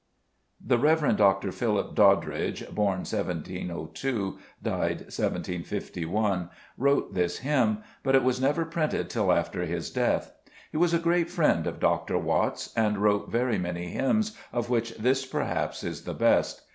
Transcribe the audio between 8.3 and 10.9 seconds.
never printed till after his death. He